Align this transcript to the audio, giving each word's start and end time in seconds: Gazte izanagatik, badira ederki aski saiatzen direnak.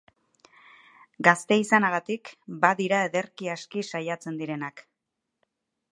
Gazte 1.27 1.57
izanagatik, 1.65 2.33
badira 2.65 3.03
ederki 3.11 3.53
aski 3.57 3.87
saiatzen 3.93 4.41
direnak. 4.45 4.87